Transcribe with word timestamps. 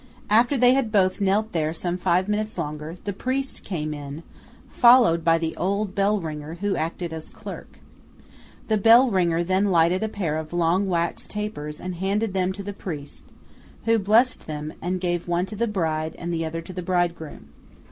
After 0.31 0.57
they 0.57 0.73
had 0.73 0.91
both 0.91 1.21
knelt 1.21 1.51
there 1.51 1.73
some 1.73 1.95
five 1.95 2.27
minutes 2.27 2.57
longer, 2.57 2.97
the 3.03 3.13
priest 3.13 3.63
came 3.63 3.93
in, 3.93 4.23
followed 4.67 5.23
by 5.23 5.37
the 5.37 5.55
old 5.57 5.93
bellringer, 5.93 6.55
who 6.55 6.75
acted 6.75 7.13
as 7.13 7.29
clerk. 7.29 7.77
The 8.67 8.77
bellringer 8.77 9.43
then 9.43 9.65
lighted 9.65 10.01
a 10.01 10.09
pair 10.09 10.37
of 10.39 10.53
long 10.53 10.87
wax 10.89 11.27
tapers 11.27 11.79
and 11.79 11.93
handed 11.93 12.33
them 12.33 12.51
to 12.53 12.63
the 12.63 12.73
priest, 12.73 13.25
who 13.85 13.99
blessed 13.99 14.47
them, 14.47 14.73
and 14.81 14.99
gave 14.99 15.27
one 15.27 15.45
to 15.45 15.55
the 15.55 15.67
bride 15.67 16.15
and 16.17 16.33
the 16.33 16.45
other 16.45 16.63
to 16.63 16.73
the 16.73 16.81
bridegroom. 16.81 17.49